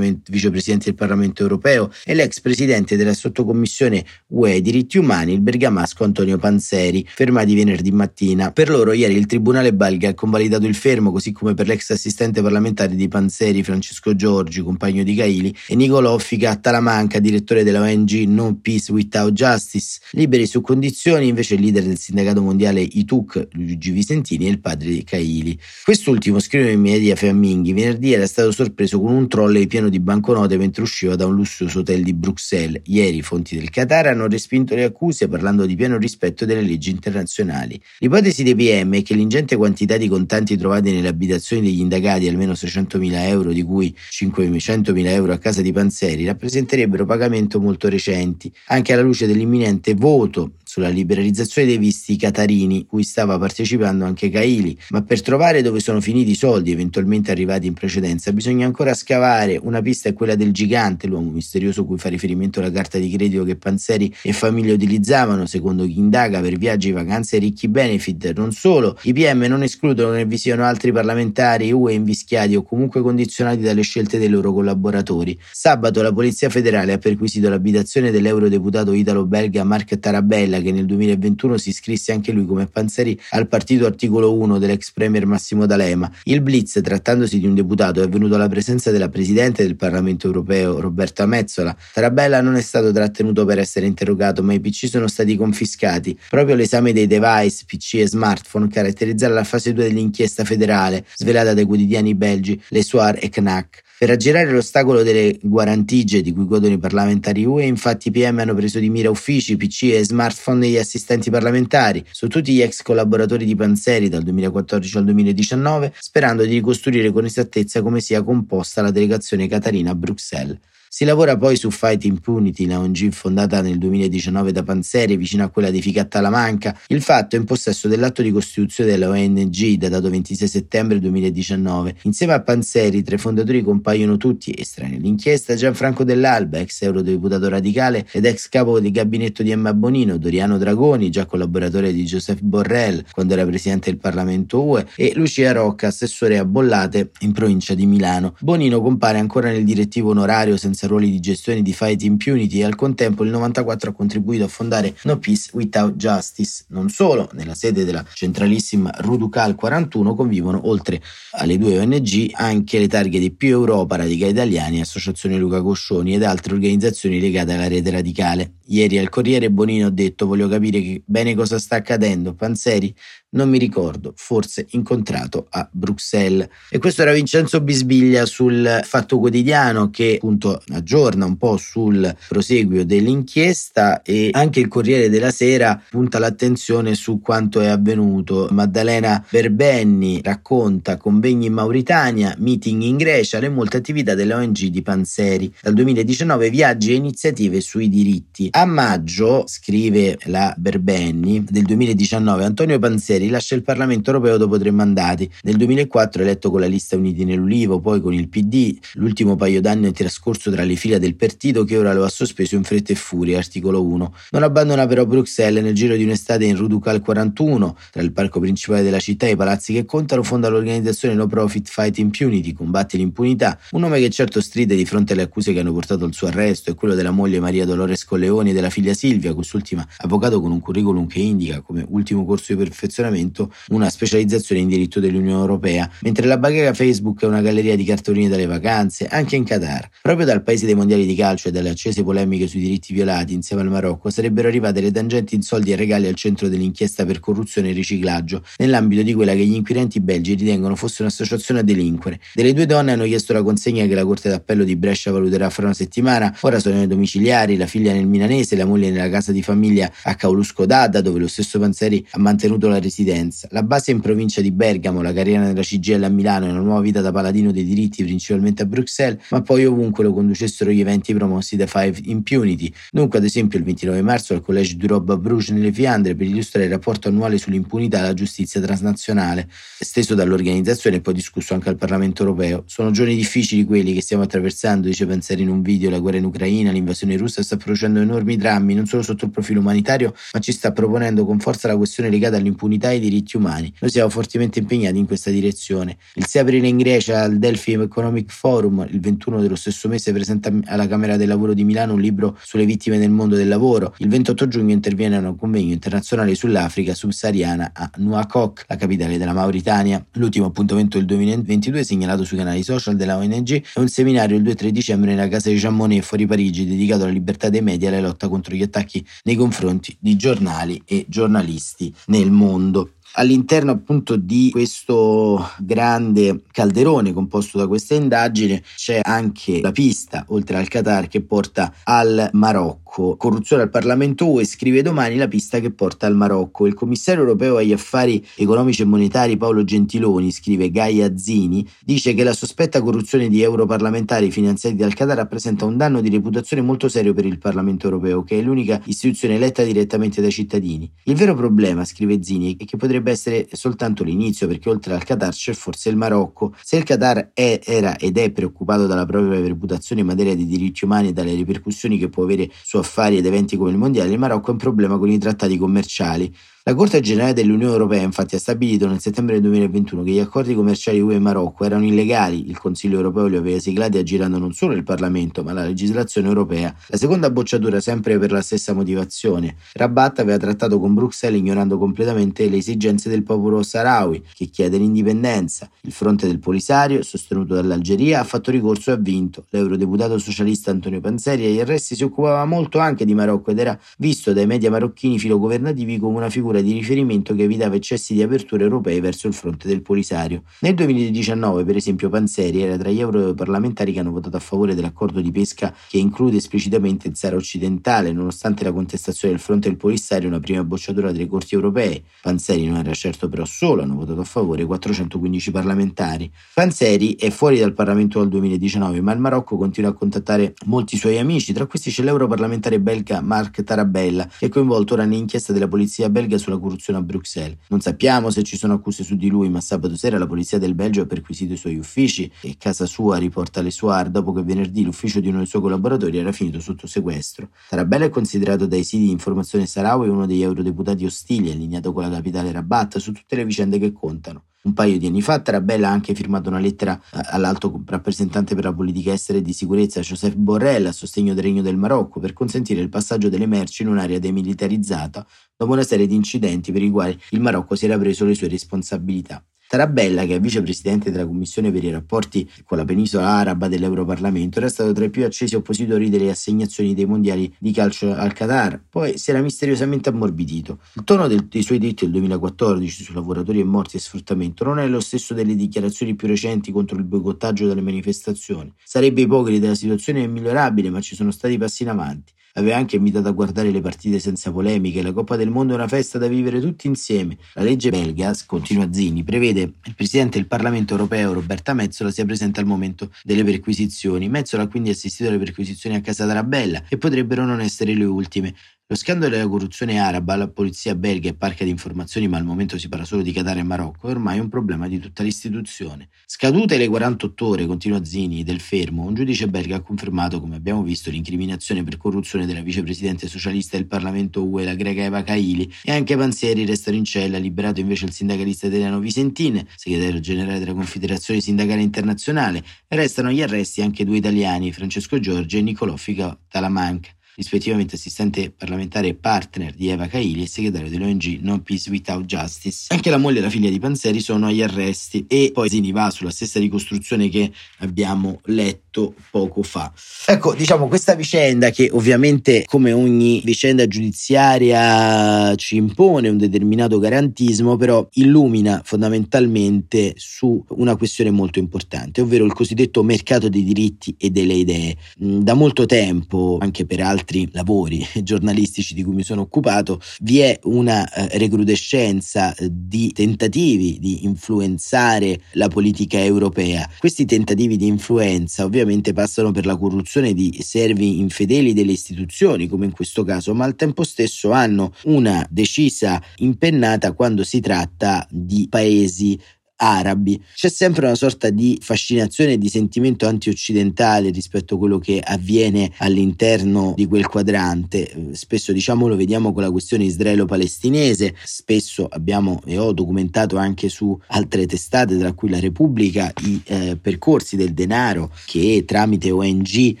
vicepresidenti 0.28 0.86
del 0.86 0.94
Parlamento 0.94 1.42
europeo 1.42 1.90
e 2.04 2.14
l'ex 2.14 2.40
presidente 2.40 2.96
della 2.96 3.14
sottocommissione 3.14 4.04
UE 4.28 4.60
diritti 4.60 4.98
umani, 4.98 5.32
il 5.32 5.40
bergamasco 5.40 6.04
Antonio 6.04 6.38
Panzeri, 6.38 7.06
fermati 7.06 7.54
venerdì 7.54 7.90
mattina. 7.90 8.50
Per 8.50 8.70
loro 8.70 8.92
ieri 8.92 9.16
il 9.16 9.26
tribunale 9.26 9.74
belga 9.74 10.10
ha 10.10 10.14
convalidato 10.14 10.66
il 10.66 10.74
fermo, 10.74 11.12
così 11.12 11.32
come 11.32 11.54
per 11.54 11.66
l'ex 11.66 11.90
assistente 11.90 12.40
parlamentare 12.40 12.94
di 12.94 13.08
Panzeri 13.08 13.25
Panzeri 13.26 13.64
Francesco 13.64 14.14
Giorgi, 14.14 14.60
compagno 14.60 15.02
di 15.02 15.16
Caili, 15.16 15.52
e 15.66 15.74
Nicolò 15.74 16.16
Fica 16.18 16.54
Talamanca, 16.54 17.18
direttore 17.18 17.64
della 17.64 17.80
ONG 17.80 18.24
No 18.28 18.56
Peace 18.62 18.92
Without 18.92 19.32
Justice, 19.32 19.98
liberi 20.12 20.46
su 20.46 20.60
condizioni 20.60 21.26
invece 21.26 21.54
il 21.54 21.62
leader 21.62 21.82
del 21.82 21.98
sindacato 21.98 22.40
mondiale 22.40 22.80
ITUC, 22.80 23.48
Luigi 23.52 23.90
Visentini, 23.90 24.46
e 24.46 24.50
il 24.50 24.60
padre 24.60 24.90
di 24.90 25.02
Caili. 25.02 25.58
Quest'ultimo, 25.82 26.38
scrive 26.38 26.70
in 26.70 26.80
media 26.80 27.16
Fiamminghi, 27.16 27.72
venerdì 27.72 28.12
era 28.12 28.26
stato 28.28 28.52
sorpreso 28.52 29.00
con 29.00 29.12
un 29.12 29.26
trolley 29.26 29.66
pieno 29.66 29.88
di 29.88 29.98
banconote 29.98 30.56
mentre 30.56 30.82
usciva 30.82 31.16
da 31.16 31.26
un 31.26 31.34
lussuoso 31.34 31.80
hotel 31.80 32.04
di 32.04 32.14
Bruxelles. 32.14 32.82
Ieri 32.84 33.22
fonti 33.22 33.56
del 33.56 33.70
Qatar 33.70 34.06
hanno 34.06 34.28
respinto 34.28 34.76
le 34.76 34.84
accuse 34.84 35.26
parlando 35.26 35.66
di 35.66 35.74
pieno 35.74 35.98
rispetto 35.98 36.44
delle 36.44 36.62
leggi 36.62 36.90
internazionali. 36.90 37.80
L'ipotesi 37.98 38.44
dei 38.44 38.54
PM 38.54 38.94
è 38.94 39.02
che 39.02 39.14
l'ingente 39.14 39.56
quantità 39.56 39.96
di 39.96 40.06
contanti 40.06 40.56
trovati 40.56 40.92
nelle 40.92 41.08
abitazioni 41.08 41.62
degli 41.62 41.80
indagati, 41.80 42.28
almeno 42.28 42.52
600.000 42.52 43.14
euro, 43.24 43.52
di 43.52 43.62
cui 43.62 43.94
500.000 44.10 45.06
euro 45.06 45.32
a 45.32 45.38
casa 45.38 45.62
di 45.62 45.72
Panzeri, 45.72 46.24
rappresenterebbero 46.24 47.04
pagamento 47.04 47.60
molto 47.60 47.88
recenti, 47.88 48.52
anche 48.66 48.92
alla 48.92 49.02
luce 49.02 49.26
dell'imminente 49.26 49.94
voto 49.94 50.52
sulla 50.64 50.88
liberalizzazione 50.88 51.68
dei 51.68 51.78
visti 51.78 52.16
catarini, 52.16 52.86
cui 52.86 53.02
stava 53.02 53.38
partecipando 53.38 54.04
anche 54.04 54.30
Caili, 54.30 54.78
ma 54.90 55.02
per 55.02 55.22
trovare 55.22 55.62
dove 55.62 55.80
sono 55.80 56.00
finiti 56.00 56.32
i 56.32 56.34
soldi 56.34 56.70
eventualmente 56.70 57.30
arrivati 57.30 57.66
in 57.66 57.74
precedenza 57.74 58.32
bisogna 58.32 58.66
ancora 58.66 58.94
scavare, 58.94 59.58
una 59.60 59.80
pista 59.80 60.08
è 60.08 60.12
quella 60.12 60.34
del 60.34 60.52
gigante, 60.52 61.06
l'uomo 61.06 61.30
misterioso 61.30 61.84
cui 61.84 61.98
fa 61.98 62.08
riferimento 62.08 62.60
la 62.60 62.70
carta 62.70 62.98
di 62.98 63.10
credito 63.10 63.44
che 63.44 63.56
Panzeri 63.56 64.14
e 64.22 64.32
famiglia 64.32 64.74
utilizzavano, 64.74 65.46
secondo 65.46 65.84
chi 65.84 65.98
indaga 65.98 66.40
per 66.40 66.56
viaggi, 66.56 66.92
vacanze 66.92 67.36
e 67.36 67.38
ricchi 67.40 67.68
benefit. 67.68 68.32
Non 68.36 68.52
solo, 68.52 68.98
i 69.02 69.12
PM 69.12 69.44
non 69.44 69.62
escludono 69.62 70.14
che 70.14 70.26
vi 70.26 70.36
siano 70.36 70.64
altri 70.64 70.92
parlamentari 70.92 71.72
UE 71.72 71.94
invischiati 71.94 72.54
o 72.54 72.62
comunque 72.62 73.00
condizionati 73.06 73.60
dalle 73.60 73.82
scelte 73.82 74.18
dei 74.18 74.28
loro 74.28 74.52
collaboratori. 74.52 75.38
Sabato 75.52 76.02
la 76.02 76.12
Polizia 76.12 76.48
Federale 76.48 76.92
ha 76.92 76.98
perquisito 76.98 77.48
l'abitazione 77.48 78.10
dell'eurodeputato 78.10 78.92
italo-belga 78.92 79.62
Mark 79.62 79.96
Tarabella 80.00 80.60
che 80.60 80.72
nel 80.72 80.86
2021 80.86 81.56
si 81.56 81.68
iscrisse 81.68 82.10
anche 82.10 82.32
lui 82.32 82.44
come 82.46 82.66
Panzeri 82.66 83.18
al 83.30 83.46
partito 83.46 83.86
articolo 83.86 84.34
1 84.34 84.58
dell'ex 84.58 84.90
premier 84.90 85.24
Massimo 85.24 85.66
D'Alema. 85.66 86.10
Il 86.24 86.40
blitz, 86.40 86.80
trattandosi 86.82 87.38
di 87.38 87.46
un 87.46 87.54
deputato, 87.54 88.00
è 88.00 88.04
avvenuto 88.04 88.34
alla 88.34 88.48
presenza 88.48 88.90
della 88.90 89.08
Presidente 89.08 89.62
del 89.62 89.76
Parlamento 89.76 90.26
europeo 90.26 90.80
Roberta 90.80 91.26
Mezzola. 91.26 91.76
Tarabella 91.92 92.40
non 92.40 92.56
è 92.56 92.60
stato 92.60 92.90
trattenuto 92.90 93.44
per 93.44 93.60
essere 93.60 93.86
interrogato, 93.86 94.42
ma 94.42 94.52
i 94.52 94.58
PC 94.58 94.88
sono 94.88 95.06
stati 95.06 95.36
confiscati. 95.36 96.18
Proprio 96.28 96.56
l'esame 96.56 96.92
dei 96.92 97.06
device, 97.06 97.62
PC 97.66 97.94
e 97.94 98.08
smartphone 98.08 98.66
caratterizzerà 98.66 99.32
la 99.32 99.44
fase 99.44 99.72
2 99.72 99.84
dell'inchiesta 99.84 100.44
federale, 100.44 101.04
svelata 101.14 101.54
dai 101.54 101.64
quotidiani 101.64 102.14
belgi 102.16 102.60
Le 102.68 102.82
Soir 102.96 103.18
e 103.20 103.28
Knack. 103.28 103.82
Per 103.98 104.10
aggirare 104.10 104.50
l'ostacolo 104.50 105.02
delle 105.02 105.38
guarantigie 105.42 106.22
di 106.22 106.32
cui 106.32 106.46
godono 106.46 106.74
i 106.74 106.78
parlamentari 106.78 107.44
UE, 107.44 107.64
infatti 107.64 108.08
i 108.08 108.10
PM 108.10 108.38
hanno 108.38 108.54
preso 108.54 108.78
di 108.78 108.88
mira 108.88 109.10
uffici, 109.10 109.56
PC 109.56 109.84
e 109.92 110.04
smartphone 110.04 110.60
degli 110.60 110.78
assistenti 110.78 111.30
parlamentari 111.30 112.02
su 112.10 112.26
tutti 112.26 112.52
gli 112.52 112.62
ex 112.62 112.80
collaboratori 112.82 113.44
di 113.44 113.54
Panzeri 113.54 114.08
dal 114.08 114.22
2014 114.22 114.96
al 114.96 115.04
2019, 115.04 115.92
sperando 115.98 116.44
di 116.44 116.54
ricostruire 116.54 117.12
con 117.12 117.26
esattezza 117.26 117.82
come 117.82 118.00
sia 118.00 118.22
composta 118.22 118.80
la 118.80 118.90
delegazione 118.90 119.46
catarina 119.46 119.90
a 119.90 119.94
Bruxelles. 119.94 120.58
Si 120.96 121.04
lavora 121.04 121.36
poi 121.36 121.56
su 121.56 121.70
Fight 121.70 122.04
Impunity, 122.04 122.64
la 122.64 122.78
ONG 122.78 123.10
fondata 123.10 123.60
nel 123.60 123.76
2019 123.76 124.50
da 124.50 124.62
Panzeri 124.62 125.18
vicino 125.18 125.44
a 125.44 125.50
quella 125.50 125.68
di 125.68 125.82
Ficattalamanca. 125.82 126.74
Il 126.86 127.02
fatto 127.02 127.36
è 127.36 127.38
in 127.38 127.44
possesso 127.44 127.86
dell'atto 127.86 128.22
di 128.22 128.30
costituzione 128.30 128.92
della 128.92 129.10
ONG 129.10 129.74
datato 129.74 130.08
26 130.08 130.48
settembre 130.48 130.98
2019. 130.98 131.96
Insieme 132.04 132.32
a 132.32 132.40
Panzeri, 132.40 133.02
tra 133.02 133.16
i 133.16 133.18
fondatori 133.18 133.62
compaiono 133.62 134.16
tutti 134.16 134.54
estranei 134.58 134.96
all'inchiesta 134.96 135.54
Gianfranco 135.54 136.02
Dell'Alba, 136.02 136.60
ex 136.60 136.80
eurodeputato 136.80 137.46
radicale 137.50 138.06
ed 138.10 138.24
ex 138.24 138.48
capo 138.48 138.80
di 138.80 138.90
gabinetto 138.90 139.42
di 139.42 139.50
Emma 139.50 139.74
Bonino, 139.74 140.16
Doriano 140.16 140.56
Dragoni, 140.56 141.10
già 141.10 141.26
collaboratore 141.26 141.92
di 141.92 142.04
Joseph 142.04 142.40
Borrell 142.40 143.04
quando 143.10 143.34
era 143.34 143.44
presidente 143.44 143.90
del 143.90 143.98
Parlamento 143.98 144.64
UE, 144.64 144.86
e 144.96 145.12
Lucia 145.14 145.52
Rocca, 145.52 145.88
assessore 145.88 146.38
a 146.38 146.46
Bollate 146.46 147.10
in 147.18 147.32
provincia 147.32 147.74
di 147.74 147.84
Milano. 147.84 148.34
Bonino 148.40 148.80
compare 148.80 149.18
ancora 149.18 149.50
nel 149.50 149.62
direttivo 149.62 150.08
onorario 150.08 150.56
senza 150.56 150.84
ruoli 150.86 151.10
di 151.10 151.20
gestione 151.20 151.62
di 151.62 151.72
Fight 151.72 152.02
Impunity 152.02 152.60
e 152.60 152.64
al 152.64 152.74
contempo 152.74 153.24
il 153.24 153.30
94 153.30 153.90
ha 153.90 153.92
contribuito 153.92 154.44
a 154.44 154.48
fondare 154.48 154.94
No 155.02 155.18
Peace 155.18 155.50
Without 155.52 155.96
Justice. 155.96 156.64
Non 156.68 156.88
solo, 156.88 157.28
nella 157.32 157.54
sede 157.54 157.84
della 157.84 158.04
centralissima 158.12 158.90
Ruducal 158.98 159.54
41 159.54 160.14
convivono 160.14 160.68
oltre 160.68 161.00
alle 161.32 161.58
due 161.58 161.78
ONG 161.78 162.30
anche 162.32 162.78
le 162.78 162.88
targhe 162.88 163.18
di 163.18 163.30
Più 163.30 163.48
Europa, 163.48 163.96
Radicali 163.96 164.32
Italiani, 164.32 164.80
Associazione 164.80 165.36
Luca 165.36 165.62
Coscioni 165.62 166.14
ed 166.14 166.22
altre 166.22 166.54
organizzazioni 166.54 167.20
legate 167.20 167.52
alla 167.52 167.68
rete 167.68 167.90
radicale. 167.90 168.52
Ieri 168.68 168.98
al 168.98 169.08
Corriere 169.08 169.50
Bonino 169.50 169.86
ha 169.86 169.90
detto 169.90 170.26
voglio 170.26 170.48
capire 170.48 171.02
bene 171.04 171.34
cosa 171.34 171.58
sta 171.58 171.76
accadendo. 171.76 172.34
Panzeri 172.34 172.94
non 173.30 173.48
mi 173.48 173.58
ricordo, 173.58 174.12
forse 174.16 174.66
incontrato 174.70 175.46
a 175.50 175.68
Bruxelles. 175.70 176.48
E 176.70 176.78
questo 176.78 177.02
era 177.02 177.12
Vincenzo 177.12 177.60
Bisbiglia 177.60 178.24
sul 178.26 178.80
Fatto 178.82 179.18
Quotidiano 179.18 179.90
che 179.90 180.14
appunto 180.16 180.62
aggiorna 180.72 181.24
un 181.24 181.36
po' 181.36 181.56
sul 181.56 182.14
proseguio 182.28 182.84
dell'inchiesta 182.84 184.02
e 184.02 184.30
anche 184.32 184.60
il 184.60 184.68
Corriere 184.68 185.08
della 185.08 185.30
Sera 185.30 185.80
punta 185.88 186.18
l'attenzione 186.18 186.94
su 186.94 187.20
quanto 187.20 187.60
è 187.60 187.66
avvenuto. 187.66 188.48
Maddalena 188.50 189.24
Berbenni 189.28 190.20
racconta 190.22 190.96
convegni 190.96 191.46
in 191.46 191.52
Mauritania, 191.52 192.34
meeting 192.38 192.82
in 192.82 192.96
Grecia, 192.96 193.38
le 193.38 193.48
molte 193.48 193.76
attività 193.76 194.14
della 194.14 194.36
ONG 194.36 194.66
di 194.66 194.82
Panzeri. 194.82 195.52
Dal 195.60 195.74
2019 195.74 196.50
viaggi 196.50 196.92
e 196.92 196.94
iniziative 196.94 197.60
sui 197.60 197.88
diritti. 197.88 198.48
A 198.52 198.64
maggio, 198.64 199.44
scrive 199.46 200.18
la 200.24 200.54
Berbenni, 200.56 201.44
del 201.44 201.64
2019 201.64 202.44
Antonio 202.44 202.78
Panzeri 202.78 203.26
rilascia 203.26 203.54
il 203.54 203.62
Parlamento 203.62 204.10
europeo 204.10 204.36
dopo 204.36 204.58
tre 204.58 204.70
mandati. 204.70 205.30
Nel 205.42 205.56
2004 205.56 206.22
eletto 206.22 206.50
con 206.50 206.60
la 206.60 206.66
lista 206.66 206.96
Uniti 206.96 207.24
nell'Ulivo, 207.24 207.80
poi 207.80 208.00
con 208.00 208.14
il 208.14 208.28
PD, 208.28 208.76
l'ultimo 208.94 209.36
paio 209.36 209.60
d'anni 209.60 209.88
è 209.88 209.92
trascorso 209.92 210.50
tra 210.56 210.64
le 210.64 210.76
fila 210.76 210.96
del 210.96 211.16
partito 211.16 211.64
che 211.64 211.76
ora 211.76 211.92
lo 211.92 212.02
ha 212.02 212.08
sospeso 212.08 212.54
in 212.54 212.64
fretta 212.64 212.90
e 212.90 212.94
furia, 212.94 213.36
articolo 213.36 213.84
1. 213.84 214.14
Non 214.30 214.42
abbandona 214.42 214.86
però 214.86 215.04
Bruxelles 215.04 215.62
nel 215.62 215.74
giro 215.74 215.94
di 215.96 216.02
un'estate 216.02 216.46
in 216.46 216.56
Ruducal 216.56 217.02
41, 217.02 217.76
tra 217.90 218.00
il 218.00 218.10
parco 218.12 218.40
principale 218.40 218.82
della 218.82 218.98
città 218.98 219.26
e 219.26 219.32
i 219.32 219.36
palazzi 219.36 219.74
che 219.74 219.84
contano, 219.84 220.22
fonda 220.22 220.48
l'organizzazione 220.48 221.14
No 221.14 221.26
Profit 221.26 221.68
Fight 221.68 221.98
Impunity, 221.98 222.54
combatte 222.54 222.96
l'impunità, 222.96 223.58
un 223.72 223.82
nome 223.82 224.00
che 224.00 224.08
certo 224.08 224.40
stride 224.40 224.74
di 224.74 224.86
fronte 224.86 225.12
alle 225.12 225.22
accuse 225.22 225.52
che 225.52 225.60
hanno 225.60 225.74
portato 225.74 226.06
al 226.06 226.14
suo 226.14 226.28
arresto, 226.28 226.70
è 226.70 226.74
quello 226.74 226.94
della 226.94 227.10
moglie 227.10 227.38
Maria 227.38 227.66
Dolores 227.66 228.06
Colleoni 228.06 228.50
e 228.50 228.52
della 228.54 228.70
figlia 228.70 228.94
Silvia, 228.94 229.34
quest'ultima 229.34 229.86
avvocato 229.98 230.40
con 230.40 230.52
un 230.52 230.60
curriculum 230.60 231.06
che 231.06 231.18
indica 231.18 231.60
come 231.60 231.84
ultimo 231.86 232.24
corso 232.24 232.54
di 232.54 232.58
perfezionamento 232.58 233.52
una 233.68 233.90
specializzazione 233.90 234.62
in 234.62 234.68
diritto 234.68 235.00
dell'Unione 235.00 235.38
Europea, 235.38 235.90
mentre 236.00 236.26
la 236.26 236.38
bacheca 236.38 236.72
Facebook 236.72 237.20
è 237.20 237.26
una 237.26 237.42
galleria 237.42 237.76
di 237.76 237.84
cartoline 237.84 238.30
dalle 238.30 238.46
vacanze, 238.46 239.06
anche 239.06 239.36
in 239.36 239.44
Qatar. 239.44 239.90
Proprio 240.00 240.24
dal 240.24 240.44
paese 240.46 240.64
dei 240.64 240.76
mondiali 240.76 241.06
di 241.06 241.16
calcio 241.16 241.48
e 241.48 241.50
dalle 241.50 241.70
accese 241.70 242.04
polemiche 242.04 242.46
sui 242.46 242.60
diritti 242.60 242.94
violati 242.94 243.34
insieme 243.34 243.62
al 243.62 243.68
Marocco 243.68 244.10
sarebbero 244.10 244.46
arrivate 244.46 244.80
le 244.80 244.92
tangenti 244.92 245.34
in 245.34 245.42
soldi 245.42 245.72
e 245.72 245.76
regali 245.76 246.06
al 246.06 246.14
centro 246.14 246.46
dell'inchiesta 246.46 247.04
per 247.04 247.18
corruzione 247.18 247.70
e 247.70 247.72
riciclaggio, 247.72 248.44
nell'ambito 248.58 249.02
di 249.02 249.12
quella 249.12 249.32
che 249.32 249.44
gli 249.44 249.54
inquirenti 249.54 249.98
belgi 249.98 250.34
ritengono 250.34 250.76
fosse 250.76 251.02
un'associazione 251.02 251.60
a 251.60 251.62
delinquere. 251.64 252.20
Delle 252.32 252.52
due 252.52 252.64
donne 252.64 252.92
hanno 252.92 253.06
chiesto 253.06 253.32
la 253.32 253.42
consegna 253.42 253.84
che 253.86 253.94
la 253.96 254.04
Corte 254.04 254.28
d'Appello 254.28 254.62
di 254.62 254.76
Brescia 254.76 255.10
valuterà 255.10 255.50
fra 255.50 255.64
una 255.64 255.74
settimana, 255.74 256.32
ora 256.42 256.60
sono 256.60 256.76
nei 256.76 256.86
domiciliari, 256.86 257.56
la 257.56 257.66
figlia 257.66 257.92
nel 257.92 258.06
milanese, 258.06 258.54
la 258.54 258.66
moglie 258.66 258.90
nella 258.90 259.10
casa 259.10 259.32
di 259.32 259.42
famiglia 259.42 259.90
a 260.04 260.14
Caulusco 260.14 260.64
d'Adda, 260.64 261.00
dove 261.00 261.18
lo 261.18 261.26
stesso 261.26 261.58
Panzeri 261.58 262.06
ha 262.12 262.18
mantenuto 262.20 262.68
la 262.68 262.78
residenza. 262.78 263.48
La 263.50 263.64
base 263.64 263.90
in 263.90 264.00
provincia 264.00 264.40
di 264.40 264.52
Bergamo, 264.52 265.02
la 265.02 265.12
carriera 265.12 265.42
nella 265.42 265.62
CGL 265.62 266.04
a 266.04 266.08
Milano 266.08 266.46
e 266.46 266.50
una 266.50 266.60
nuova 266.60 266.82
vita 266.82 267.00
da 267.00 267.10
paladino 267.10 267.50
dei 267.50 267.64
diritti 267.64 268.04
principalmente 268.04 268.62
a 268.62 268.66
Bruxelles, 268.66 269.24
ma 269.30 269.42
poi 269.42 269.64
ovunque 269.64 270.04
lo 270.04 270.12
conducessero 270.36 270.70
gli 270.70 270.80
eventi 270.80 271.14
promossi 271.14 271.56
da 271.56 271.66
Five 271.66 272.00
Impunity. 272.04 272.70
Dunque, 272.92 273.18
ad 273.18 273.24
esempio, 273.24 273.58
il 273.58 273.64
29 273.64 274.02
marzo 274.02 274.34
al 274.34 274.42
Collège 274.42 274.76
d'Europe 274.76 275.12
a 275.12 275.16
Bruges 275.16 275.48
nelle 275.48 275.72
Fiandre 275.72 276.14
per 276.14 276.26
illustrare 276.26 276.66
il 276.66 276.72
rapporto 276.72 277.08
annuale 277.08 277.38
sull'impunità 277.38 278.00
e 278.00 278.02
la 278.02 278.14
giustizia 278.14 278.60
transnazionale, 278.60 279.48
esteso 279.78 280.14
dall'organizzazione 280.14 280.96
e 280.96 281.00
poi 281.00 281.14
discusso 281.14 281.54
anche 281.54 281.70
al 281.70 281.76
Parlamento 281.76 282.22
europeo. 282.22 282.64
Sono 282.66 282.90
giorni 282.90 283.16
difficili 283.16 283.64
quelli 283.64 283.94
che 283.94 284.02
stiamo 284.02 284.22
attraversando, 284.22 284.86
dice 284.86 285.06
Pensare 285.06 285.40
in 285.40 285.48
un 285.48 285.62
video, 285.62 285.88
la 285.88 285.98
guerra 285.98 286.18
in 286.18 286.24
Ucraina, 286.24 286.70
l'invasione 286.70 287.16
russa 287.16 287.42
sta 287.42 287.56
producendo 287.56 288.00
enormi 288.00 288.36
drammi, 288.36 288.74
non 288.74 288.86
solo 288.86 289.02
sotto 289.02 289.24
il 289.24 289.30
profilo 289.30 289.60
umanitario, 289.60 290.14
ma 290.32 290.40
ci 290.40 290.52
sta 290.52 290.72
proponendo 290.72 291.24
con 291.24 291.38
forza 291.40 291.68
la 291.68 291.76
questione 291.76 292.10
legata 292.10 292.36
all'impunità 292.36 292.90
e 292.90 292.94
ai 292.94 293.00
diritti 293.00 293.36
umani. 293.36 293.72
Noi 293.80 293.90
siamo 293.90 294.10
fortemente 294.10 294.58
impegnati 294.58 294.98
in 294.98 295.06
questa 295.06 295.30
direzione. 295.30 295.96
Il 296.14 296.26
6 296.26 296.42
aprile 296.42 296.68
in 296.68 296.76
Grecia 296.76 297.22
al 297.22 297.38
Delphi 297.38 297.72
Economic 297.72 298.30
Forum, 298.30 298.86
il 298.90 299.00
21 299.00 299.40
dello 299.40 299.56
stesso 299.56 299.88
mese 299.88 300.12
per 300.12 300.24
presenta 300.26 300.52
alla 300.72 300.88
Camera 300.88 301.16
del 301.16 301.28
Lavoro 301.28 301.54
di 301.54 301.62
Milano 301.62 301.92
un 301.92 302.00
libro 302.00 302.36
sulle 302.42 302.64
vittime 302.64 302.98
nel 302.98 303.10
mondo 303.10 303.36
del 303.36 303.46
lavoro. 303.46 303.94
Il 303.98 304.08
28 304.08 304.48
giugno 304.48 304.72
interviene 304.72 305.16
a 305.16 305.20
un 305.20 305.36
convegno 305.36 305.72
internazionale 305.72 306.34
sull'Africa 306.34 306.94
subsahariana 306.94 307.70
a 307.72 307.88
Nuakok, 307.98 308.64
la 308.66 308.76
capitale 308.76 309.18
della 309.18 309.32
Mauritania. 309.32 310.04
L'ultimo 310.14 310.46
appuntamento 310.46 310.96
del 310.96 311.06
2022 311.06 311.84
segnalato 311.84 312.24
sui 312.24 312.38
canali 312.38 312.64
social 312.64 312.96
della 312.96 313.16
ONG 313.16 313.62
è 313.74 313.78
un 313.78 313.88
seminario 313.88 314.36
il 314.36 314.42
2-3 314.42 314.68
dicembre 314.68 315.14
nella 315.14 315.28
casa 315.28 315.48
di 315.48 315.56
Jean 315.56 315.76
Monnet 315.76 316.02
fuori 316.02 316.26
Parigi 316.26 316.66
dedicato 316.66 317.04
alla 317.04 317.12
libertà 317.12 317.48
dei 317.48 317.62
media 317.62 317.88
e 317.88 317.92
alla 317.96 318.08
lotta 318.08 318.28
contro 318.28 318.54
gli 318.54 318.62
attacchi 318.62 319.06
nei 319.24 319.36
confronti 319.36 319.96
di 320.00 320.16
giornali 320.16 320.82
e 320.84 321.06
giornalisti 321.08 321.94
nel 322.06 322.32
mondo. 322.32 322.95
All'interno 323.18 323.70
appunto 323.70 324.16
di 324.16 324.50
questo 324.50 325.52
grande 325.58 326.42
calderone 326.52 327.14
composto 327.14 327.56
da 327.56 327.66
questa 327.66 327.94
indagine 327.94 328.62
c'è 328.76 329.00
anche 329.02 329.60
la 329.62 329.72
pista, 329.72 330.24
oltre 330.28 330.58
al 330.58 330.68
Qatar, 330.68 331.08
che 331.08 331.22
porta 331.22 331.72
al 331.84 332.28
Marocco. 332.32 332.85
Corruzione 332.96 333.62
al 333.62 333.68
Parlamento 333.68 334.26
UE 334.26 334.46
scrive 334.46 334.80
domani 334.80 335.16
la 335.16 335.28
pista 335.28 335.60
che 335.60 335.70
porta 335.70 336.06
al 336.06 336.16
Marocco. 336.16 336.66
Il 336.66 336.72
commissario 336.72 337.20
europeo 337.22 337.58
agli 337.58 337.72
affari 337.72 338.24
economici 338.36 338.80
e 338.80 338.84
monetari 338.86 339.36
Paolo 339.36 339.64
Gentiloni, 339.64 340.32
scrive 340.32 340.70
Gaia 340.70 341.14
Zini, 341.14 341.68
dice 341.84 342.14
che 342.14 342.24
la 342.24 342.32
sospetta 342.32 342.80
corruzione 342.80 343.28
di 343.28 343.42
europarlamentari 343.42 344.30
finanziati 344.30 344.76
dal 344.76 344.94
Qatar 344.94 345.16
rappresenta 345.16 345.66
un 345.66 345.76
danno 345.76 346.00
di 346.00 346.08
reputazione 346.08 346.62
molto 346.62 346.88
serio 346.88 347.12
per 347.12 347.26
il 347.26 347.36
Parlamento 347.36 347.84
europeo, 347.84 348.22
che 348.22 348.38
è 348.38 348.42
l'unica 348.42 348.80
istituzione 348.86 349.34
eletta 349.34 349.62
direttamente 349.62 350.22
dai 350.22 350.32
cittadini. 350.32 350.90
Il 351.02 351.16
vero 351.16 351.34
problema, 351.34 351.84
scrive 351.84 352.22
Zini, 352.22 352.56
è 352.56 352.64
che 352.64 352.78
potrebbe 352.78 353.10
essere 353.10 353.46
soltanto 353.52 354.04
l'inizio, 354.04 354.46
perché 354.46 354.70
oltre 354.70 354.94
al 354.94 355.04
Qatar 355.04 355.34
c'è 355.34 355.52
forse 355.52 355.90
il 355.90 355.96
Marocco. 355.96 356.54
Se 356.62 356.76
il 356.76 356.84
Qatar 356.84 357.32
è, 357.34 357.60
era 357.62 357.98
ed 357.98 358.16
è 358.16 358.30
preoccupato 358.30 358.86
dalla 358.86 359.04
propria 359.04 359.38
reputazione 359.40 360.00
in 360.00 360.06
materia 360.06 360.34
di 360.34 360.46
diritti 360.46 360.84
umani 360.84 361.08
e 361.08 361.12
dalle 361.12 361.34
ripercussioni 361.34 361.98
che 361.98 362.08
può 362.08 362.22
avere 362.22 362.50
su 362.64 362.84
affari 362.86 363.18
ed 363.18 363.26
eventi 363.26 363.56
come 363.56 363.70
il 363.70 363.76
Mondiale, 363.76 364.12
il 364.12 364.18
Marocco 364.18 364.50
ha 364.50 364.52
un 364.52 364.58
problema 364.58 364.96
con 364.96 365.10
i 365.10 365.18
trattati 365.18 365.58
commerciali. 365.58 366.34
La 366.68 366.74
Corte 366.74 366.98
generale 366.98 367.32
dell'Unione 367.32 367.70
Europea 367.70 368.02
infatti 368.02 368.34
ha 368.34 368.40
stabilito 368.40 368.88
nel 368.88 368.98
settembre 368.98 369.40
2021 369.40 370.02
che 370.02 370.10
gli 370.10 370.18
accordi 370.18 370.52
commerciali 370.52 370.98
UE 370.98 371.14
e 371.14 371.18
Marocco 371.20 371.64
erano 371.64 371.84
illegali, 371.84 372.48
il 372.48 372.58
Consiglio 372.58 372.96
europeo 372.96 373.26
li 373.26 373.36
aveva 373.36 373.60
siglati 373.60 373.98
aggirando 373.98 374.36
non 374.36 374.52
solo 374.52 374.74
il 374.74 374.82
Parlamento 374.82 375.44
ma 375.44 375.52
la 375.52 375.62
legislazione 375.62 376.26
europea. 376.26 376.74
La 376.88 376.96
seconda 376.96 377.30
bocciatura 377.30 377.78
sempre 377.78 378.18
per 378.18 378.32
la 378.32 378.40
stessa 378.40 378.72
motivazione. 378.72 379.54
Rabat 379.74 380.18
aveva 380.18 380.38
trattato 380.38 380.80
con 380.80 380.92
Bruxelles 380.92 381.38
ignorando 381.38 381.78
completamente 381.78 382.48
le 382.48 382.56
esigenze 382.56 383.08
del 383.08 383.22
popolo 383.22 383.62
sahrawi 383.62 384.24
che 384.34 384.46
chiede 384.46 384.76
l'indipendenza. 384.76 385.70
Il 385.82 385.92
fronte 385.92 386.26
del 386.26 386.40
Polisario, 386.40 387.04
sostenuto 387.04 387.54
dall'Algeria, 387.54 388.18
ha 388.18 388.24
fatto 388.24 388.50
ricorso 388.50 388.90
e 388.90 388.94
ha 388.94 388.96
vinto. 388.96 389.44
L'eurodeputato 389.50 390.18
socialista 390.18 390.72
Antonio 390.72 391.00
Panzeri 391.00 391.46
agli 391.46 391.60
arresti 391.60 391.94
si 391.94 392.02
occupava 392.02 392.44
molto 392.44 392.80
anche 392.80 393.04
di 393.04 393.14
Marocco 393.14 393.52
ed 393.52 393.60
era 393.60 393.78
visto 393.98 394.32
dai 394.32 394.46
media 394.46 394.68
marocchini 394.68 395.20
filogovernativi 395.20 396.00
come 396.00 396.16
una 396.16 396.28
figura 396.28 396.54
di 396.60 396.72
riferimento 396.72 397.34
che 397.34 397.42
evitava 397.42 397.74
eccessi 397.74 398.14
di 398.14 398.22
aperture 398.22 398.64
europee 398.64 399.00
verso 399.00 399.26
il 399.26 399.34
fronte 399.34 399.68
del 399.68 399.82
Polisario. 399.82 400.42
Nel 400.60 400.74
2019, 400.74 401.64
per 401.64 401.76
esempio, 401.76 402.08
Panzeri 402.08 402.62
era 402.62 402.76
tra 402.76 402.90
gli 402.90 403.00
europarlamentari 403.00 403.92
che 403.92 404.00
hanno 404.00 404.10
votato 404.10 404.36
a 404.36 404.40
favore 404.40 404.74
dell'accordo 404.74 405.20
di 405.20 405.30
pesca 405.30 405.74
che 405.88 405.98
include 405.98 406.36
esplicitamente 406.36 407.08
il 407.08 407.16
Sahara 407.16 407.36
occidentale, 407.36 408.12
nonostante 408.12 408.64
la 408.64 408.72
contestazione 408.72 409.34
del 409.34 409.42
fronte 409.42 409.68
del 409.68 409.76
Polisario, 409.76 410.28
una 410.28 410.40
prima 410.40 410.64
bocciatura 410.64 411.12
delle 411.12 411.26
corti 411.26 411.54
europee. 411.54 412.02
Panzeri 412.22 412.66
non 412.66 412.78
era 412.78 412.92
certo 412.94 413.28
però 413.28 413.44
solo, 413.44 413.82
hanno 413.82 413.94
votato 413.94 414.20
a 414.20 414.24
favore 414.24 414.64
415 414.64 415.50
parlamentari. 415.50 416.30
Panzeri 416.54 417.16
è 417.16 417.30
fuori 417.30 417.58
dal 417.58 417.72
Parlamento 417.72 418.18
dal 418.18 418.28
2019, 418.28 419.00
ma 419.00 419.12
il 419.12 419.20
Marocco 419.20 419.56
continua 419.56 419.90
a 419.90 419.94
contattare 419.94 420.54
molti 420.66 420.96
suoi 420.96 421.18
amici, 421.18 421.52
tra 421.52 421.66
questi 421.66 421.90
c'è 421.90 422.02
l'europarlamentare 422.02 422.80
belga 422.80 423.20
Marc 423.20 423.62
Tarabella, 423.62 424.28
che 424.38 424.46
è 424.46 424.48
coinvolto 424.48 424.94
ora 424.94 425.04
nell'inchiesta 425.04 425.52
della 425.52 425.68
polizia 425.68 426.08
belga 426.08 426.38
sulla 426.46 426.58
corruzione 426.58 427.00
a 427.00 427.02
Bruxelles. 427.02 427.56
Non 427.68 427.80
sappiamo 427.80 428.30
se 428.30 428.44
ci 428.44 428.56
sono 428.56 428.74
accuse 428.74 429.02
su 429.02 429.16
di 429.16 429.28
lui, 429.28 429.48
ma 429.48 429.60
sabato 429.60 429.96
sera 429.96 430.16
la 430.16 430.26
polizia 430.26 430.58
del 430.58 430.74
Belgio 430.74 431.02
ha 431.02 431.06
perquisito 431.06 431.52
i 431.52 431.56
suoi 431.56 431.76
uffici 431.76 432.30
e 432.40 432.56
casa 432.56 432.86
sua 432.86 433.16
riporta 433.16 433.60
le 433.60 433.70
Soir 433.70 434.08
dopo 434.10 434.32
che 434.32 434.42
venerdì 434.42 434.84
l'ufficio 434.84 435.18
di 435.18 435.28
uno 435.28 435.38
dei 435.38 435.46
suoi 435.46 435.62
collaboratori 435.62 436.18
era 436.18 436.30
finito 436.30 436.60
sotto 436.60 436.86
sequestro. 436.86 437.50
Tarabella 437.68 438.04
è 438.04 438.10
considerato 438.10 438.66
dai 438.66 438.84
siti 438.84 439.06
di 439.06 439.10
informazione 439.10 439.66
Sarawi 439.66 440.08
uno 440.08 440.26
degli 440.26 440.42
eurodeputati 440.42 441.04
ostili, 441.04 441.50
allineato 441.50 441.92
con 441.92 442.04
la 442.04 442.10
capitale 442.10 442.52
Rabat 442.52 442.98
su 442.98 443.12
tutte 443.12 443.34
le 443.34 443.44
vicende 443.44 443.78
che 443.78 443.92
contano. 443.92 444.44
Un 444.66 444.72
paio 444.72 444.98
di 444.98 445.06
anni 445.06 445.22
fa 445.22 445.38
Tarabella 445.38 445.90
ha 445.90 445.92
anche 445.92 446.12
firmato 446.12 446.48
una 446.48 446.58
lettera 446.58 447.00
eh, 447.12 447.20
all'alto 447.30 447.80
rappresentante 447.86 448.56
per 448.56 448.64
la 448.64 448.74
politica 448.74 449.12
estera 449.12 449.38
e 449.38 449.42
di 449.42 449.52
sicurezza 449.52 450.00
Joseph 450.00 450.34
Borrell 450.34 450.86
a 450.86 450.92
sostegno 450.92 451.34
del 451.34 451.44
Regno 451.44 451.62
del 451.62 451.76
Marocco 451.76 452.18
per 452.18 452.32
consentire 452.32 452.80
il 452.80 452.88
passaggio 452.88 453.28
delle 453.28 453.46
merci 453.46 453.82
in 453.82 453.88
un'area 453.88 454.18
demilitarizzata 454.18 455.24
dopo 455.56 455.72
una 455.72 455.84
serie 455.84 456.08
di 456.08 456.16
incidenti 456.16 456.72
per 456.72 456.82
i 456.82 456.90
quali 456.90 457.16
il 457.30 457.40
Marocco 457.40 457.76
si 457.76 457.84
era 457.84 457.96
preso 457.96 458.24
le 458.24 458.34
sue 458.34 458.48
responsabilità. 458.48 459.40
Tarabella, 459.68 460.24
che 460.24 460.36
è 460.36 460.40
vicepresidente 460.40 461.10
della 461.10 461.26
Commissione 461.26 461.72
per 461.72 461.82
i 461.82 461.90
rapporti 461.90 462.48
con 462.64 462.78
la 462.78 462.84
penisola 462.84 463.26
araba 463.26 463.66
dell'Europarlamento, 463.66 464.58
era 464.58 464.68
stato 464.68 464.92
tra 464.92 465.04
i 465.04 465.10
più 465.10 465.24
accesi 465.24 465.56
oppositori 465.56 466.08
delle 466.08 466.30
assegnazioni 466.30 466.94
dei 466.94 467.04
mondiali 467.04 467.52
di 467.58 467.72
calcio 467.72 468.14
al 468.14 468.32
Qatar, 468.32 468.80
poi 468.88 469.18
si 469.18 469.30
era 469.30 469.40
misteriosamente 469.40 470.08
ammorbidito. 470.08 470.78
Il 470.94 471.04
tono 471.04 471.26
del, 471.26 471.46
dei 471.46 471.62
suoi 471.62 471.78
diritti 471.78 472.04
del 472.04 472.12
2014 472.12 473.02
su 473.02 473.12
lavoratori 473.12 473.60
e 473.60 473.64
morti 473.64 473.96
e 473.96 474.00
sfruttamento 474.00 474.64
non 474.64 474.78
è 474.78 474.86
lo 474.86 475.00
stesso 475.00 475.34
delle 475.34 475.56
dichiarazioni 475.56 476.14
più 476.14 476.28
recenti 476.28 476.70
contro 476.70 476.96
il 476.96 477.04
boicottaggio 477.04 477.66
delle 477.66 477.80
manifestazioni. 477.80 478.72
Sarebbe 478.84 479.22
ipocrita, 479.22 479.66
la 479.66 479.74
situazione 479.74 480.22
è 480.22 480.26
migliorabile, 480.26 480.90
ma 480.90 481.00
ci 481.00 481.14
sono 481.16 481.30
stati 481.30 481.58
passi 481.58 481.82
in 481.82 481.88
avanti. 481.88 482.32
Aveva 482.56 482.76
anche 482.76 482.96
invitato 482.96 483.28
a 483.28 483.32
guardare 483.32 483.70
le 483.70 483.80
partite 483.80 484.18
senza 484.18 484.50
polemiche. 484.50 485.02
La 485.02 485.12
Coppa 485.12 485.36
del 485.36 485.50
Mondo 485.50 485.74
è 485.74 485.76
una 485.76 485.88
festa 485.88 486.18
da 486.18 486.26
vivere 486.26 486.58
tutti 486.58 486.86
insieme. 486.86 487.36
La 487.52 487.62
legge 487.62 487.90
belga, 487.90 488.34
continua 488.46 488.90
Zini, 488.90 489.22
prevede 489.24 489.74
il 489.84 489.94
Presidente 489.94 490.38
del 490.38 490.46
Parlamento 490.46 490.94
europeo 490.94 491.34
Roberta 491.34 491.74
Mezzola 491.74 492.10
sia 492.10 492.24
presente 492.24 492.60
al 492.60 492.66
momento 492.66 493.10
delle 493.24 493.44
perquisizioni. 493.44 494.30
Mezzola 494.30 494.62
ha 494.62 494.68
quindi 494.68 494.88
assistito 494.88 495.28
alle 495.28 495.38
perquisizioni 495.38 495.96
a 495.96 496.00
casa 496.00 496.24
d'Arabella 496.24 496.84
e 496.88 496.96
potrebbero 496.96 497.44
non 497.44 497.60
essere 497.60 497.92
le 497.94 498.04
ultime. 498.04 498.54
Lo 498.88 498.94
scandalo 498.94 499.34
della 499.34 499.48
corruzione 499.48 499.98
araba, 499.98 500.36
la 500.36 500.46
polizia 500.46 500.94
belga 500.94 501.28
è 501.28 501.34
parca 501.34 501.64
di 501.64 501.70
informazioni, 501.70 502.28
ma 502.28 502.36
al 502.36 502.44
momento 502.44 502.78
si 502.78 502.88
parla 502.88 503.04
solo 503.04 503.22
di 503.22 503.32
Qatar 503.32 503.58
e 503.58 503.64
Marocco, 503.64 504.06
è 504.06 504.12
ormai 504.12 504.38
un 504.38 504.48
problema 504.48 504.86
di 504.86 505.00
tutta 505.00 505.24
l'istituzione. 505.24 506.08
Scadute 506.24 506.76
le 506.76 506.86
48 506.86 507.46
ore, 507.48 507.66
continua 507.66 508.04
Zini, 508.04 508.44
del 508.44 508.60
fermo, 508.60 509.02
un 509.02 509.14
giudice 509.14 509.48
belga 509.48 509.74
ha 509.74 509.80
confermato, 509.80 510.40
come 510.40 510.54
abbiamo 510.54 510.84
visto, 510.84 511.10
l'incriminazione 511.10 511.82
per 511.82 511.96
corruzione 511.96 512.46
della 512.46 512.60
vicepresidente 512.60 513.26
socialista 513.26 513.76
del 513.76 513.88
Parlamento 513.88 514.46
UE, 514.46 514.62
la 514.62 514.76
greca 514.76 515.02
Eva 515.02 515.24
Kaili, 515.24 515.68
e 515.82 515.90
anche 515.90 516.16
Panzieri 516.16 516.64
restano 516.64 516.96
in 516.96 517.04
cella, 517.04 517.38
liberato 517.38 517.80
invece 517.80 518.04
il 518.04 518.12
sindacalista 518.12 518.68
italiano 518.68 519.00
Visentin, 519.00 519.66
segretario 519.74 520.20
generale 520.20 520.60
della 520.60 520.74
Confederazione 520.74 521.40
Sindacale 521.40 521.82
Internazionale, 521.82 522.62
e 522.86 522.94
restano 522.94 523.30
agli 523.30 523.42
arresti 523.42 523.82
anche 523.82 524.04
due 524.04 524.18
italiani, 524.18 524.72
Francesco 524.72 525.18
Giorgi 525.18 525.58
e 525.58 525.62
Nicolò 525.62 525.96
Fica 525.96 526.38
Talamanca 526.48 527.10
rispettivamente 527.36 527.94
assistente 527.94 528.50
parlamentare 528.50 529.08
e 529.08 529.14
partner 529.14 529.72
di 529.72 529.88
Eva 529.88 530.06
Kaili 530.08 530.42
e 530.42 530.46
segretario 530.46 530.88
dell'ONG 530.90 531.38
No 531.40 531.60
Peace 531.60 531.90
Without 531.90 532.24
Justice. 532.24 532.86
Anche 532.88 533.10
la 533.10 533.18
moglie 533.18 533.38
e 533.38 533.42
la 533.42 533.50
figlia 533.50 533.70
di 533.70 533.78
Panzeri 533.78 534.20
sono 534.20 534.46
agli 534.46 534.62
arresti 534.62 535.26
e 535.28 535.50
poi 535.52 535.68
Zini 535.68 535.92
va 535.92 536.10
sulla 536.10 536.30
stessa 536.30 536.58
ricostruzione 536.58 537.28
che 537.28 537.52
abbiamo 537.78 538.40
letto 538.46 538.85
poco 539.30 539.62
fa. 539.62 539.92
Ecco, 540.26 540.54
diciamo 540.54 540.88
questa 540.88 541.14
vicenda 541.14 541.70
che 541.70 541.90
ovviamente 541.92 542.64
come 542.66 542.92
ogni 542.92 543.42
vicenda 543.44 543.86
giudiziaria 543.86 545.54
ci 545.56 545.76
impone 545.76 546.28
un 546.28 546.38
determinato 546.38 546.98
garantismo, 546.98 547.76
però 547.76 548.06
illumina 548.12 548.80
fondamentalmente 548.84 550.14
su 550.16 550.64
una 550.70 550.96
questione 550.96 551.30
molto 551.30 551.58
importante, 551.58 552.20
ovvero 552.20 552.44
il 552.44 552.52
cosiddetto 552.52 553.02
mercato 553.02 553.48
dei 553.48 553.64
diritti 553.64 554.14
e 554.18 554.30
delle 554.30 554.54
idee. 554.54 554.96
Da 555.16 555.54
molto 555.54 555.86
tempo, 555.86 556.58
anche 556.60 556.86
per 556.86 557.00
altri 557.00 557.14
altri 557.26 557.48
lavori 557.52 558.06
giornalistici 558.22 558.94
di 558.94 559.02
cui 559.02 559.14
mi 559.14 559.22
sono 559.22 559.42
occupato, 559.42 560.00
vi 560.20 560.38
è 560.38 560.58
una 560.64 561.10
eh, 561.10 561.38
recrudescenza 561.38 562.54
eh, 562.54 562.68
di 562.70 563.12
tentativi 563.12 563.98
di 563.98 564.24
influenzare 564.24 565.40
la 565.52 565.68
politica 565.68 566.22
europea. 566.22 566.88
Questi 566.98 567.24
tentativi 567.24 567.76
di 567.76 567.86
influenza 567.86 568.64
ovviamente 568.64 568.84
passano 569.12 569.50
per 569.50 569.66
la 569.66 569.76
corruzione 569.76 570.32
di 570.32 570.58
servi 570.60 571.18
infedeli 571.20 571.72
delle 571.72 571.92
istituzioni, 571.92 572.68
come 572.68 572.86
in 572.86 572.92
questo 572.92 573.24
caso, 573.24 573.54
ma 573.54 573.64
al 573.64 573.76
tempo 573.76 574.04
stesso 574.04 574.50
hanno 574.50 574.92
una 575.04 575.46
decisa 575.50 576.22
impennata 576.36 577.12
quando 577.12 577.44
si 577.44 577.60
tratta 577.60 578.26
di 578.30 578.66
paesi 578.68 579.38
arabi. 579.76 580.42
C'è 580.54 580.68
sempre 580.68 581.06
una 581.06 581.14
sorta 581.14 581.50
di 581.50 581.78
fascinazione 581.80 582.52
e 582.52 582.58
di 582.58 582.68
sentimento 582.68 583.26
anti-occidentale 583.26 584.30
rispetto 584.30 584.74
a 584.74 584.78
quello 584.78 584.98
che 584.98 585.20
avviene 585.22 585.90
all'interno 585.98 586.94
di 586.96 587.06
quel 587.06 587.26
quadrante. 587.26 588.30
Spesso 588.32 588.72
diciamo 588.72 589.06
lo 589.06 589.16
vediamo 589.16 589.52
con 589.52 589.62
la 589.62 589.70
questione 589.70 590.04
israelo-palestinese, 590.04 591.34
spesso 591.44 592.06
abbiamo 592.06 592.60
e 592.64 592.78
ho 592.78 592.92
documentato 592.92 593.56
anche 593.56 593.88
su 593.88 594.18
altre 594.28 594.66
testate, 594.66 595.18
tra 595.18 595.32
cui 595.32 595.48
la 595.50 595.60
Repubblica, 595.60 596.32
i 596.44 596.60
eh, 596.64 596.98
percorsi 597.00 597.56
del 597.56 597.74
denaro 597.74 598.30
che 598.46 598.84
tramite 598.86 599.30
ONG 599.30 600.00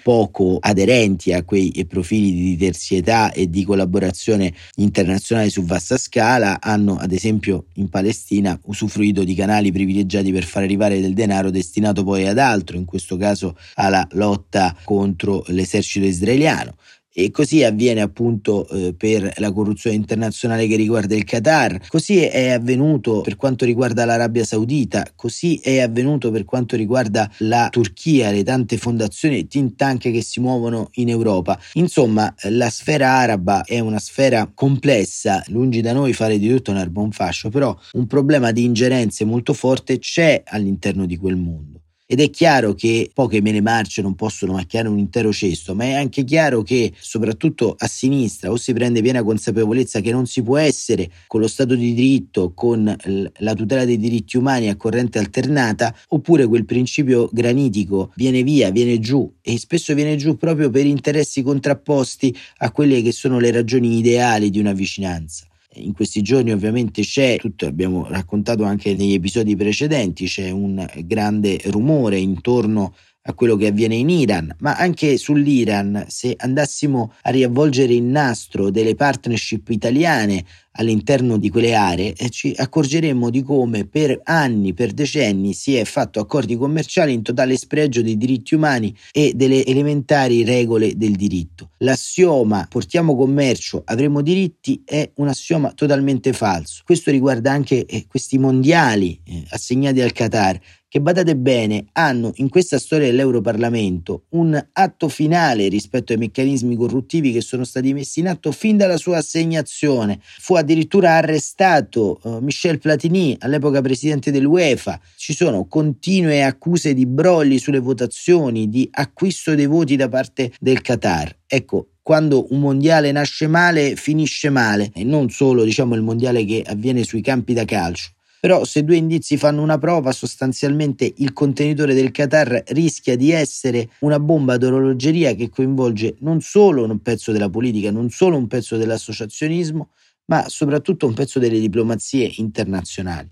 poco 0.02 0.58
aderenti 0.60 1.32
a 1.32 1.42
quei 1.42 1.72
profili 1.88 2.32
di 2.32 2.56
terzietà 2.56 3.32
e 3.32 3.48
di 3.50 3.64
collaborazione 3.64 4.52
internazionale 4.76 5.50
su 5.50 5.64
vasta 5.64 5.98
scala 5.98 6.60
hanno 6.60 6.96
ad 6.96 7.12
esempio 7.12 7.66
in 7.74 7.88
Palestina 7.88 8.58
usufruito 8.64 9.24
di 9.24 9.34
canali 9.34 9.65
privilegiati 9.72 10.32
per 10.32 10.44
far 10.44 10.62
arrivare 10.62 11.00
del 11.00 11.14
denaro 11.14 11.50
destinato 11.50 12.04
poi 12.04 12.26
ad 12.26 12.38
altro, 12.38 12.76
in 12.76 12.84
questo 12.84 13.16
caso 13.16 13.56
alla 13.74 14.06
lotta 14.12 14.76
contro 14.84 15.44
l'esercito 15.48 16.06
israeliano. 16.06 16.76
E 17.18 17.30
così 17.30 17.64
avviene 17.64 18.02
appunto 18.02 18.68
eh, 18.68 18.92
per 18.94 19.32
la 19.36 19.50
corruzione 19.50 19.96
internazionale 19.96 20.66
che 20.66 20.76
riguarda 20.76 21.14
il 21.14 21.24
Qatar, 21.24 21.88
così 21.88 22.20
è 22.20 22.50
avvenuto 22.50 23.22
per 23.22 23.36
quanto 23.36 23.64
riguarda 23.64 24.04
l'Arabia 24.04 24.44
Saudita, 24.44 25.02
così 25.16 25.56
è 25.56 25.80
avvenuto 25.80 26.30
per 26.30 26.44
quanto 26.44 26.76
riguarda 26.76 27.30
la 27.38 27.68
Turchia, 27.70 28.30
le 28.30 28.42
tante 28.42 28.76
fondazioni 28.76 29.38
e 29.38 29.46
think 29.46 29.76
tank 29.76 30.10
che 30.10 30.20
si 30.20 30.40
muovono 30.40 30.90
in 30.96 31.08
Europa. 31.08 31.58
Insomma, 31.72 32.34
la 32.50 32.68
sfera 32.68 33.12
araba 33.12 33.64
è 33.64 33.78
una 33.78 33.98
sfera 33.98 34.50
complessa, 34.52 35.42
lungi 35.46 35.80
da 35.80 35.94
noi 35.94 36.12
fare 36.12 36.38
di 36.38 36.50
tutto 36.50 36.70
un 36.70 36.76
erba 36.76 37.00
un 37.00 37.12
fascio, 37.12 37.48
però 37.48 37.74
un 37.92 38.06
problema 38.06 38.52
di 38.52 38.64
ingerenze 38.64 39.24
molto 39.24 39.54
forte 39.54 39.98
c'è 39.98 40.42
all'interno 40.44 41.06
di 41.06 41.16
quel 41.16 41.36
mondo. 41.36 41.80
Ed 42.08 42.20
è 42.20 42.30
chiaro 42.30 42.72
che 42.74 43.10
poche 43.12 43.42
mele 43.42 43.60
marce 43.60 44.00
non 44.00 44.14
possono 44.14 44.52
macchiare 44.52 44.86
un 44.86 44.96
intero 44.96 45.32
cesto, 45.32 45.74
ma 45.74 45.86
è 45.86 45.94
anche 45.94 46.22
chiaro 46.22 46.62
che 46.62 46.92
soprattutto 46.96 47.74
a 47.76 47.88
sinistra 47.88 48.52
o 48.52 48.56
si 48.56 48.72
prende 48.72 49.02
piena 49.02 49.24
consapevolezza 49.24 49.98
che 49.98 50.12
non 50.12 50.24
si 50.24 50.40
può 50.40 50.56
essere 50.56 51.10
con 51.26 51.40
lo 51.40 51.48
Stato 51.48 51.74
di 51.74 51.94
diritto, 51.94 52.52
con 52.54 52.96
la 53.38 53.54
tutela 53.54 53.84
dei 53.84 53.98
diritti 53.98 54.36
umani 54.36 54.68
a 54.68 54.76
corrente 54.76 55.18
alternata, 55.18 55.92
oppure 56.10 56.46
quel 56.46 56.64
principio 56.64 57.28
granitico 57.32 58.12
viene 58.14 58.44
via, 58.44 58.70
viene 58.70 59.00
giù 59.00 59.28
e 59.42 59.58
spesso 59.58 59.92
viene 59.92 60.14
giù 60.14 60.36
proprio 60.36 60.70
per 60.70 60.86
interessi 60.86 61.42
contrapposti 61.42 62.32
a 62.58 62.70
quelle 62.70 63.02
che 63.02 63.10
sono 63.10 63.40
le 63.40 63.50
ragioni 63.50 63.98
ideali 63.98 64.50
di 64.50 64.60
una 64.60 64.72
vicinanza 64.72 65.44
in 65.76 65.92
questi 65.92 66.22
giorni 66.22 66.52
ovviamente 66.52 67.02
c'è, 67.02 67.36
tutto 67.38 67.66
abbiamo 67.66 68.06
raccontato 68.08 68.64
anche 68.64 68.94
negli 68.94 69.14
episodi 69.14 69.56
precedenti, 69.56 70.26
c'è 70.26 70.50
un 70.50 70.86
grande 71.04 71.60
rumore 71.66 72.18
intorno 72.18 72.94
a 73.26 73.34
quello 73.34 73.56
che 73.56 73.66
avviene 73.66 73.96
in 73.96 74.08
Iran, 74.08 74.54
ma 74.60 74.76
anche 74.76 75.16
sull'Iran, 75.16 76.06
se 76.08 76.34
andassimo 76.36 77.12
a 77.22 77.30
riavvolgere 77.30 77.92
il 77.92 78.02
nastro 78.02 78.70
delle 78.70 78.94
partnership 78.94 79.68
italiane 79.68 80.44
all'interno 80.78 81.38
di 81.38 81.48
quelle 81.48 81.74
aree, 81.74 82.12
eh, 82.14 82.28
ci 82.30 82.54
accorgeremmo 82.56 83.30
di 83.30 83.42
come 83.42 83.86
per 83.86 84.20
anni, 84.24 84.74
per 84.74 84.92
decenni 84.92 85.54
si 85.54 85.74
è 85.74 85.84
fatto 85.84 86.20
accordi 86.20 86.56
commerciali 86.56 87.12
in 87.12 87.22
totale 87.22 87.56
spregio 87.56 88.02
dei 88.02 88.16
diritti 88.16 88.54
umani 88.54 88.94
e 89.12 89.32
delle 89.34 89.64
elementari 89.64 90.44
regole 90.44 90.96
del 90.96 91.12
diritto. 91.12 91.70
L'assioma 91.78 92.66
portiamo 92.68 93.16
commercio, 93.16 93.82
avremo 93.86 94.20
diritti 94.20 94.82
è 94.84 95.10
un 95.16 95.28
assioma 95.28 95.72
totalmente 95.72 96.32
falso. 96.32 96.82
Questo 96.84 97.10
riguarda 97.10 97.50
anche 97.50 97.86
eh, 97.86 98.06
questi 98.06 98.38
mondiali 98.38 99.18
eh, 99.24 99.44
assegnati 99.48 100.00
al 100.00 100.12
Qatar 100.12 100.60
che 100.96 101.02
badate 101.02 101.36
bene 101.36 101.88
hanno 101.92 102.32
in 102.36 102.48
questa 102.48 102.78
storia 102.78 103.08
dell'Europarlamento 103.08 104.24
un 104.30 104.58
atto 104.72 105.08
finale 105.10 105.68
rispetto 105.68 106.12
ai 106.12 106.18
meccanismi 106.18 106.74
corruttivi 106.74 107.32
che 107.32 107.42
sono 107.42 107.64
stati 107.64 107.92
messi 107.92 108.20
in 108.20 108.28
atto 108.28 108.50
fin 108.50 108.78
dalla 108.78 108.96
sua 108.96 109.18
assegnazione. 109.18 110.18
Fu 110.22 110.54
addirittura 110.54 111.16
arrestato 111.16 112.18
uh, 112.22 112.38
Michel 112.38 112.78
Platini, 112.78 113.36
all'epoca 113.40 113.82
presidente 113.82 114.30
dell'UEFA. 114.30 114.98
Ci 115.16 115.34
sono 115.34 115.66
continue 115.66 116.42
accuse 116.42 116.94
di 116.94 117.04
brogli 117.04 117.58
sulle 117.58 117.80
votazioni, 117.80 118.70
di 118.70 118.88
acquisto 118.90 119.54
dei 119.54 119.66
voti 119.66 119.96
da 119.96 120.08
parte 120.08 120.52
del 120.58 120.80
Qatar. 120.80 121.36
Ecco, 121.46 121.88
quando 122.00 122.46
un 122.50 122.60
mondiale 122.60 123.12
nasce 123.12 123.46
male, 123.48 123.96
finisce 123.96 124.48
male, 124.48 124.90
e 124.94 125.04
non 125.04 125.28
solo 125.28 125.62
diciamo 125.62 125.94
il 125.94 126.02
mondiale 126.02 126.44
che 126.46 126.62
avviene 126.64 127.04
sui 127.04 127.20
campi 127.20 127.52
da 127.52 127.66
calcio. 127.66 128.15
Però 128.40 128.64
se 128.64 128.84
due 128.84 128.96
indizi 128.96 129.36
fanno 129.36 129.62
una 129.62 129.78
prova, 129.78 130.12
sostanzialmente 130.12 131.12
il 131.16 131.32
contenitore 131.32 131.94
del 131.94 132.10
Qatar 132.10 132.64
rischia 132.68 133.16
di 133.16 133.30
essere 133.30 133.88
una 134.00 134.20
bomba 134.20 134.56
d'orologeria 134.56 135.34
che 135.34 135.48
coinvolge 135.48 136.16
non 136.20 136.40
solo 136.40 136.84
un 136.84 137.00
pezzo 137.00 137.32
della 137.32 137.50
politica, 137.50 137.90
non 137.90 138.10
solo 138.10 138.36
un 138.36 138.46
pezzo 138.46 138.76
dell'associazionismo, 138.76 139.90
ma 140.26 140.48
soprattutto 140.48 141.06
un 141.06 141.14
pezzo 141.14 141.38
delle 141.38 141.58
diplomazie 141.58 142.30
internazionali. 142.36 143.28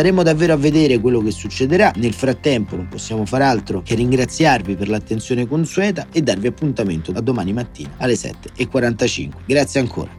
Staremo 0.00 0.22
davvero 0.22 0.54
a 0.54 0.56
vedere 0.56 0.98
quello 0.98 1.20
che 1.20 1.30
succederà. 1.30 1.92
Nel 1.96 2.14
frattempo 2.14 2.74
non 2.74 2.88
possiamo 2.88 3.26
far 3.26 3.42
altro 3.42 3.82
che 3.82 3.94
ringraziarvi 3.94 4.74
per 4.74 4.88
l'attenzione 4.88 5.46
consueta 5.46 6.06
e 6.10 6.22
darvi 6.22 6.46
appuntamento 6.46 7.12
a 7.14 7.20
domani 7.20 7.52
mattina 7.52 7.96
alle 7.98 8.14
7.45. 8.14 9.30
Grazie 9.44 9.80
ancora. 9.80 10.10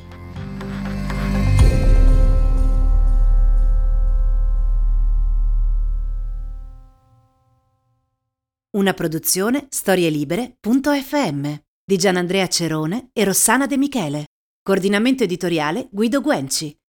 Una 8.78 8.94
produzione 8.94 9.66
storielibere.fm 9.68 11.54
di 11.84 11.98
Gianandrea 11.98 12.46
Cerone 12.46 13.10
e 13.14 13.24
Rossana 13.24 13.66
De 13.66 13.78
Michele. 13.78 14.26
Coordinamento 14.62 15.24
editoriale 15.24 15.88
Guido 15.90 16.22
Guenci. 16.22 16.72